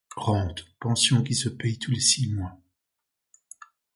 [0.15, 2.57] Rente, pension qui se paie tous les six mois.